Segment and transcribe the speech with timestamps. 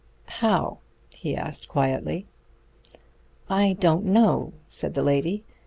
[0.41, 0.79] "How?"
[1.13, 2.25] he asked quietly.
[3.47, 5.43] "I don't know," said the lady.